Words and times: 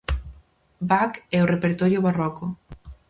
Bach 0.89 1.15
e 1.35 1.37
o 1.43 1.49
repertorio 1.53 2.03
barroco. 2.07 2.45